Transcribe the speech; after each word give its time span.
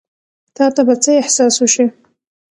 تا 0.55 0.65
ته 0.75 0.81
به 0.87 0.95
څۀ 1.03 1.11
احساس 1.21 1.53
وشي 1.63 1.85
ـ 1.89 1.93